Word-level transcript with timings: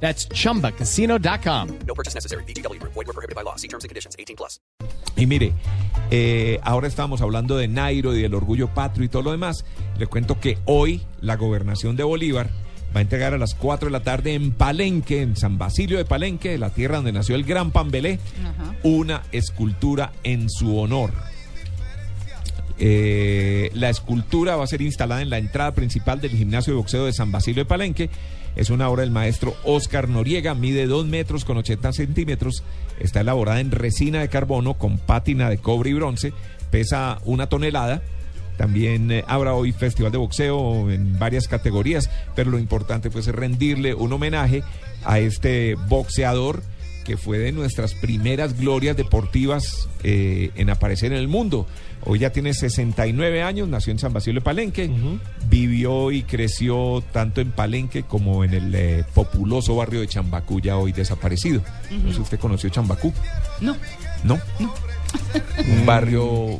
That's 0.00 0.28
chumbacasino.com. 0.28 1.68
No 1.86 1.94
purchase 1.94 2.14
necessary. 2.14 2.44
BGW. 2.44 2.80
Void 2.82 2.94
were 2.94 3.12
prohibited 3.12 3.34
by 3.34 3.42
law. 3.42 3.56
See 3.56 3.68
terms 3.68 3.84
and 3.84 3.88
conditions. 3.88 4.14
18 4.18 4.36
plus. 4.36 4.60
Y 5.16 5.26
mire, 5.26 5.54
eh, 6.10 6.60
ahora 6.62 6.88
estamos 6.88 7.22
hablando 7.22 7.56
de 7.56 7.68
Nairo 7.68 8.14
y 8.14 8.20
del 8.20 8.34
orgullo 8.34 8.68
patrio 8.68 9.04
y 9.04 9.08
todo 9.08 9.22
lo 9.22 9.30
demás. 9.32 9.64
Le 9.98 10.06
cuento 10.06 10.38
que 10.38 10.58
hoy 10.66 11.02
la 11.20 11.36
gobernación 11.36 11.96
de 11.96 12.04
Bolívar 12.04 12.50
va 12.94 13.00
a 13.00 13.02
entregar 13.02 13.32
a 13.32 13.38
las 13.38 13.54
4 13.54 13.86
de 13.86 13.92
la 13.92 14.02
tarde 14.02 14.34
en 14.34 14.52
Palenque, 14.52 15.22
en 15.22 15.36
San 15.36 15.56
Basilio 15.56 15.96
de 15.96 16.04
Palenque, 16.04 16.58
la 16.58 16.70
tierra 16.70 16.96
donde 16.96 17.12
nació 17.12 17.34
el 17.34 17.44
gran 17.44 17.70
Pambelé, 17.70 18.18
una 18.82 19.22
escultura 19.32 20.12
en 20.22 20.50
su 20.50 20.78
honor. 20.78 21.12
Eh, 22.78 23.70
la 23.74 23.88
escultura 23.88 24.56
va 24.56 24.64
a 24.64 24.66
ser 24.66 24.82
instalada 24.82 25.22
en 25.22 25.30
la 25.30 25.38
entrada 25.38 25.72
principal 25.72 26.20
del 26.20 26.32
gimnasio 26.32 26.74
de 26.74 26.78
boxeo 26.78 27.06
de 27.06 27.12
San 27.12 27.32
Basilio 27.32 27.62
de 27.62 27.68
Palenque. 27.68 28.10
Es 28.54 28.70
una 28.70 28.88
obra 28.88 29.02
del 29.02 29.10
maestro 29.10 29.54
Oscar 29.64 30.08
Noriega, 30.08 30.54
mide 30.54 30.86
2 30.86 31.06
metros 31.06 31.44
con 31.44 31.58
80 31.58 31.92
centímetros, 31.92 32.62
está 32.98 33.20
elaborada 33.20 33.60
en 33.60 33.70
resina 33.70 34.20
de 34.20 34.28
carbono 34.28 34.74
con 34.74 34.98
pátina 34.98 35.50
de 35.50 35.58
cobre 35.58 35.90
y 35.90 35.94
bronce, 35.94 36.32
pesa 36.70 37.18
una 37.24 37.48
tonelada. 37.48 38.02
También 38.56 39.10
eh, 39.10 39.24
habrá 39.26 39.52
hoy 39.52 39.72
festival 39.72 40.12
de 40.12 40.18
boxeo 40.18 40.90
en 40.90 41.18
varias 41.18 41.48
categorías, 41.48 42.10
pero 42.34 42.50
lo 42.50 42.58
importante 42.58 43.10
pues 43.10 43.26
es 43.28 43.34
rendirle 43.34 43.94
un 43.94 44.12
homenaje 44.14 44.62
a 45.04 45.18
este 45.18 45.74
boxeador 45.88 46.62
que 47.06 47.16
fue 47.16 47.38
de 47.38 47.52
nuestras 47.52 47.94
primeras 47.94 48.58
glorias 48.58 48.96
deportivas 48.96 49.88
eh, 50.02 50.50
en 50.56 50.70
aparecer 50.70 51.12
en 51.12 51.18
el 51.18 51.28
mundo. 51.28 51.66
Hoy 52.04 52.18
ya 52.18 52.30
tiene 52.30 52.52
69 52.52 53.42
años, 53.42 53.68
nació 53.68 53.92
en 53.92 54.00
San 54.00 54.12
Basilio 54.12 54.40
de 54.40 54.44
Palenque, 54.44 54.90
vivió 55.48 56.10
y 56.10 56.24
creció 56.24 57.04
tanto 57.12 57.40
en 57.40 57.52
Palenque 57.52 58.02
como 58.02 58.42
en 58.42 58.54
el 58.54 58.74
eh, 58.74 59.04
populoso 59.14 59.76
barrio 59.76 60.00
de 60.00 60.08
Chambacú, 60.08 60.60
ya 60.60 60.76
hoy 60.76 60.90
desaparecido. 60.92 61.62
No 62.02 62.08
sé 62.08 62.16
si 62.16 62.22
usted 62.22 62.40
conoció 62.40 62.68
Chambacú. 62.70 63.12
No. 63.60 63.76
¿No? 64.24 64.40
Un 65.68 65.86
barrio 65.86 66.58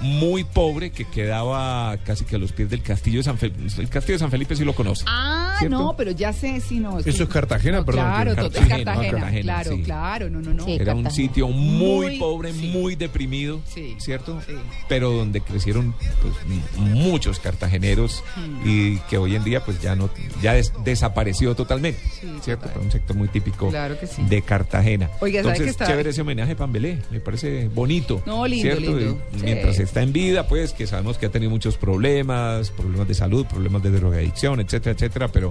muy 0.00 0.44
pobre 0.44 0.90
que 0.90 1.04
quedaba 1.04 1.96
casi 2.04 2.24
que 2.24 2.36
a 2.36 2.38
los 2.38 2.52
pies 2.52 2.70
del 2.70 2.82
castillo 2.82 3.18
de 3.18 3.24
San 3.24 3.38
Felipe. 3.38 3.60
El 3.78 3.88
castillo 3.88 4.14
de 4.14 4.20
San 4.20 4.30
Felipe 4.30 4.56
sí 4.56 4.64
lo 4.64 4.74
conoce. 4.74 5.04
Ah, 5.06 5.39
¿cierto? 5.60 5.78
no, 5.78 5.94
pero 5.96 6.10
ya 6.10 6.32
sé 6.32 6.60
si 6.60 6.78
no. 6.80 6.98
Eso 6.98 7.22
es 7.22 7.28
Cartagena, 7.28 7.78
No, 7.78 7.84
perdón. 7.84 8.04
Claro, 8.04 8.34
que 8.34 8.40
es 8.40 8.46
Cartagena, 8.52 8.84
Cartagena. 8.84 9.12
no, 9.12 9.18
Cartagena, 9.20 9.42
claro, 9.42 9.70
sí. 9.76 9.82
claro, 9.82 10.30
no, 10.30 10.40
no, 10.40 10.54
no. 10.54 10.64
Sí. 10.64 10.72
Era 10.80 10.94
un 10.94 11.10
sitio 11.10 11.48
muy, 11.48 12.06
Muy, 12.06 12.18
pobre, 12.18 12.52
sí. 12.52 12.66
muy 12.68 12.96
deprimido, 12.96 13.60
Sí, 13.72 13.94
¿cierto? 13.98 14.40
sí. 14.46 14.54
Pero 14.88 15.10
donde 15.12 15.40
crecieron 15.40 15.94
pues, 16.22 16.34
muchos 16.76 17.38
cartageneros 17.40 18.22
Hmm. 18.36 18.68
y 18.68 18.96
que 19.08 19.18
hoy 19.18 19.36
en 19.36 19.44
día 19.44 19.64
pues 19.64 19.80
ya 19.80 19.94
no 19.96 20.10
ya 20.42 20.54
des- 20.54 20.72
desapareció 20.84 21.54
totalmente, 21.54 22.00
Sí, 22.20 22.28
¿cierto? 22.42 22.62
total. 22.62 22.70
Pero 22.74 22.84
un 22.84 22.90
sector 22.92 23.16
muy 23.16 23.28
típico 23.28 23.68
Claro 23.70 23.98
que 23.98 24.06
sí. 24.06 24.22
de 24.28 24.42
Cartagena. 24.42 25.10
Oiga, 25.20 25.42
¿sabe 25.42 25.54
Entonces, 25.56 25.64
que 25.64 25.70
está- 25.70 25.86
chévere 25.86 26.10
ese 26.10 26.22
homenaje 26.22 26.52
a 26.52 26.56
Pambelé, 26.56 26.98
me 27.10 27.20
parece 27.20 27.68
bonito. 27.68 28.22
No, 28.26 28.46
lindo, 28.46 28.62
¿cierto? 28.62 28.96
lindo. 28.96 29.18
Y 29.34 29.38
Sí. 29.38 29.44
Mientras 29.44 29.78
está 29.78 30.02
en 30.02 30.12
vida, 30.12 30.46
pues 30.48 30.72
que 30.72 30.86
sabemos 30.86 31.18
que 31.18 31.26
ha 31.26 31.30
tenido 31.30 31.50
muchos 31.50 31.76
problemas, 31.76 32.70
problemas 32.70 33.08
de 33.08 33.14
salud, 33.14 33.46
problemas 33.46 33.82
de 33.82 33.90
drogadicción, 33.90 34.60
etcétera, 34.60 34.92
etcétera, 34.94 35.28
pero 35.28 35.49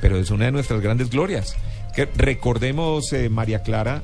pero 0.00 0.18
es 0.18 0.30
una 0.30 0.46
de 0.46 0.52
nuestras 0.52 0.80
grandes 0.80 1.10
glorias. 1.10 1.54
Que 1.94 2.06
recordemos 2.16 3.12
eh, 3.12 3.28
María 3.28 3.62
Clara 3.62 4.02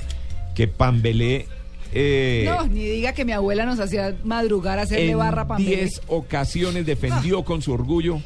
que 0.55 0.67
Pambelé 0.69 1.47
eh, 1.93 2.45
No, 2.49 2.67
ni 2.67 2.85
diga 2.85 3.13
que 3.13 3.25
mi 3.25 3.33
abuela 3.33 3.65
nos 3.65 3.79
hacía 3.79 4.17
madrugar 4.25 4.79
a 4.79 4.83
hacerle 4.83 5.15
barra 5.15 5.43
en 5.43 5.49
para 5.49 5.59
10 5.61 6.03
ocasiones 6.09 6.85
defendió 6.87 7.45
con 7.45 7.63
su 7.63 7.73
orgullo 7.73 8.21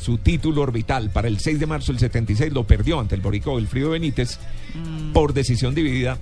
su 0.00 0.18
título 0.18 0.62
orbital. 0.62 1.10
Para 1.10 1.26
el 1.28 1.38
6 1.40 1.58
de 1.58 1.66
marzo 1.66 1.92
del 1.92 1.98
76 2.00 2.52
lo 2.52 2.64
perdió 2.64 3.00
ante 3.00 3.14
el 3.14 3.20
Borico 3.22 3.56
del 3.56 3.66
Frío 3.66 3.90
Benítez 3.90 4.38
Mm. 4.74 5.12
por 5.12 5.32
decisión 5.32 5.74
dividida. 5.74 6.18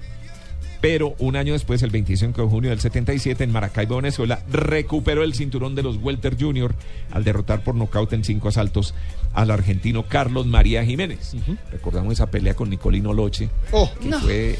Pero 0.84 1.14
un 1.18 1.34
año 1.34 1.54
después, 1.54 1.82
el 1.82 1.88
25 1.88 2.42
de 2.42 2.48
junio 2.48 2.68
del 2.68 2.78
77, 2.78 3.42
en 3.42 3.50
Maracaibo, 3.50 3.96
Venezuela, 3.96 4.42
recuperó 4.52 5.22
el 5.22 5.32
cinturón 5.32 5.74
de 5.74 5.82
los 5.82 5.96
Welter 5.96 6.36
Junior 6.38 6.74
al 7.10 7.24
derrotar 7.24 7.64
por 7.64 7.74
nocaut 7.74 8.12
en 8.12 8.22
cinco 8.22 8.48
asaltos 8.48 8.94
al 9.32 9.50
argentino 9.50 10.02
Carlos 10.06 10.44
María 10.46 10.84
Jiménez. 10.84 11.36
Recordamos 11.72 12.12
esa 12.12 12.30
pelea 12.30 12.52
con 12.54 12.68
Nicolino 12.68 13.14
Loche, 13.14 13.48
Oh, 13.72 13.90
que 13.98 14.08
No. 14.08 14.20
fue 14.20 14.58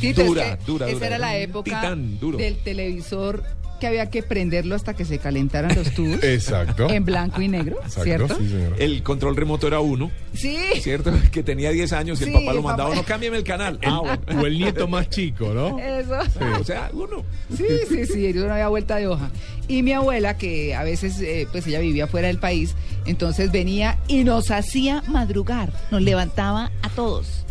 Sí, 0.00 0.12
pero 0.14 0.22
es 0.22 0.28
dura, 0.28 0.56
que 0.58 0.64
dura, 0.66 0.86
Esa 0.86 0.94
dura. 0.94 1.06
era 1.08 1.18
la 1.18 1.36
época 1.36 1.64
titán 1.64 2.20
duro. 2.20 2.38
del 2.38 2.56
televisor 2.58 3.42
que 3.80 3.88
había 3.88 4.08
que 4.10 4.22
prenderlo 4.22 4.76
hasta 4.76 4.94
que 4.94 5.04
se 5.04 5.18
calentaran 5.18 5.74
los 5.74 5.90
tubos. 5.92 6.18
exacto. 6.22 6.88
En 6.88 7.04
blanco 7.04 7.42
y 7.42 7.48
negro, 7.48 7.78
Exacto, 7.82 8.04
¿cierto? 8.04 8.36
sí. 8.38 8.54
El 8.78 9.02
control 9.02 9.34
remoto 9.34 9.66
era 9.66 9.80
uno. 9.80 10.12
Sí. 10.34 10.56
¿cierto? 10.80 11.12
Que 11.32 11.42
tenía 11.42 11.70
10 11.70 11.92
años 11.92 12.20
y 12.20 12.24
el 12.24 12.30
Sí, 12.30 12.34
papá 12.36 12.52
lo 12.52 12.58
el 12.58 12.64
mandaba, 12.64 12.90
papá. 12.90 13.00
no 13.02 13.06
cámbiame 13.06 13.38
el 13.38 13.44
canal. 13.44 13.78
Ah, 13.84 13.98
bueno. 14.00 14.42
O 14.42 14.46
el 14.46 14.58
nieto 14.58 14.86
más 14.86 15.08
chico, 15.10 15.52
¿no? 15.52 15.78
Eso. 15.80 16.18
O 16.60 16.64
sea, 16.64 16.90
uno. 16.92 17.24
Sí, 17.56 17.66
sí, 17.88 18.06
sí, 18.06 18.32
no 18.34 18.52
había 18.52 18.68
vuelta 18.68 18.96
de 18.96 19.08
hoja. 19.08 19.30
Y 19.66 19.82
mi 19.82 19.92
abuela, 19.92 20.36
que 20.36 20.74
a 20.74 20.82
veces, 20.84 21.20
eh, 21.20 21.46
pues 21.50 21.66
ella 21.66 21.80
vivía 21.80 22.06
fuera 22.06 22.28
del 22.28 22.38
país, 22.38 22.74
entonces 23.06 23.50
venía 23.50 23.98
y 24.08 24.24
nos 24.24 24.50
hacía 24.50 25.02
madrugar, 25.08 25.72
nos 25.90 26.02
levantaba 26.02 26.70
a 26.82 26.88
todos. 26.90 27.44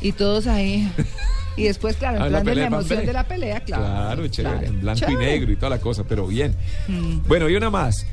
Y 0.00 0.12
todos 0.12 0.46
ahí. 0.46 0.90
Y 1.56 1.64
después, 1.64 1.96
claro, 1.96 2.16
Ah, 2.20 2.28
la 2.28 2.38
en 2.38 2.46
la 2.46 2.52
de 2.54 2.62
emoción 2.64 2.88
Pambelé. 2.88 3.06
de 3.06 3.12
la 3.12 3.24
pelea, 3.28 3.60
claro. 3.60 3.84
Claro, 3.84 4.28
chévere, 4.28 4.54
claro. 4.58 4.66
en 4.74 4.80
blanco 4.80 4.98
y 4.98 5.08
Chévere. 5.08 5.26
negro 5.26 5.52
y 5.52 5.56
toda 5.56 5.70
la 5.70 5.78
cosa, 5.78 6.04
pero 6.08 6.26
bien. 6.26 6.54
Mm. 6.88 7.18
Bueno, 7.28 7.48
y 7.48 7.54
una 7.56 7.70
más. 7.70 8.06